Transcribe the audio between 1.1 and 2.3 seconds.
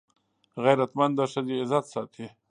د ښځې عزت ساتي